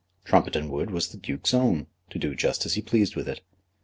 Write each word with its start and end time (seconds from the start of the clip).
Trumpeton 0.25 0.69
Wood 0.71 0.89
was 0.89 1.09
the 1.09 1.17
Duke's 1.19 1.53
own, 1.53 1.85
to 2.09 2.17
do 2.17 2.33
just 2.33 2.65
as 2.65 2.73
he 2.73 2.81
pleased 2.81 3.15
with 3.15 3.29
it. 3.29 3.41